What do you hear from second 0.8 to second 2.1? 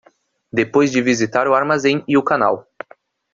de visitar o armazém